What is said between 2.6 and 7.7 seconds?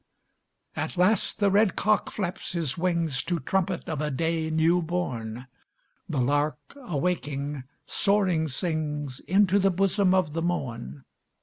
wings To trumpet of a day new born. The lark, awaking,